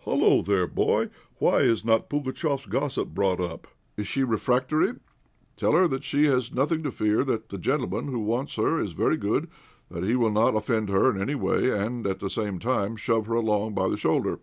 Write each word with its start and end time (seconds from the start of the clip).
Hullo! 0.00 0.42
there, 0.42 0.66
boy, 0.66 1.10
why 1.38 1.60
is 1.60 1.84
not 1.84 2.10
Pugatchéf's 2.10 2.66
gossip 2.66 3.10
brought 3.10 3.38
up? 3.38 3.68
Is 3.96 4.08
she 4.08 4.24
refractory? 4.24 4.94
Tell 5.56 5.74
her 5.74 5.88
she 6.02 6.24
has 6.24 6.52
nothing 6.52 6.82
to 6.82 6.90
fear, 6.90 7.22
that 7.22 7.50
the 7.50 7.58
gentleman 7.58 8.08
who 8.08 8.18
wants 8.18 8.56
her 8.56 8.80
is 8.82 8.94
very 8.94 9.16
good, 9.16 9.48
that 9.88 10.02
he 10.02 10.16
will 10.16 10.32
not 10.32 10.56
offend 10.56 10.88
her 10.88 11.08
in 11.08 11.20
any 11.22 11.36
way, 11.36 11.70
and 11.70 12.04
at 12.04 12.18
the 12.18 12.28
same 12.28 12.58
time 12.58 12.96
shove 12.96 13.26
her 13.26 13.34
along 13.34 13.74
by 13.74 13.88
the 13.88 13.96
shoulder." 13.96 14.40